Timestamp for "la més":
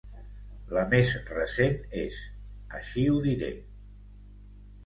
0.77-1.11